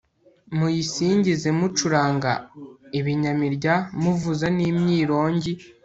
muyisingize 0.57 1.49
mucuranga 1.59 2.31
ibinyamirya, 2.99 3.75
muvuza 4.01 4.45
n'imyirongi 4.57 5.51